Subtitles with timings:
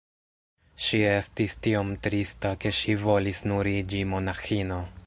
[0.85, 4.87] Ŝi estis tiom trista ke ŝi volis nur iĝi monaĥino.